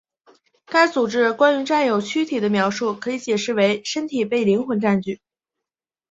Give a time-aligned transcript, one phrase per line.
[0.65, 5.21] 该组织关于占有躯体的描述可以解释为身体被灵魂占据。